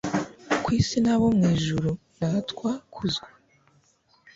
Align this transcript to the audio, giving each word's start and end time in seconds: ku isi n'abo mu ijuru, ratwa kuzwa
ku 0.63 0.69
isi 0.79 0.97
n'abo 1.03 1.27
mu 1.37 1.45
ijuru, 1.55 1.89
ratwa 2.19 2.71
kuzwa 2.93 3.27